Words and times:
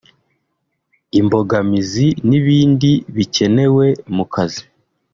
imbogamizi 1.19 2.07
n’ibindi 2.29 2.91
bikenewe 3.15 3.85
mu 4.15 4.25
kazi 4.33 4.63